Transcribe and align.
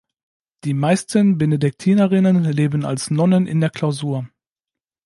Die 0.63 0.73
meisten 0.73 1.37
Benediktinerinnen 1.37 2.43
leben 2.45 2.85
als 2.87 3.11
Nonnen 3.11 3.45
in 3.45 3.61
der 3.61 3.69
Klausur. 3.69 4.27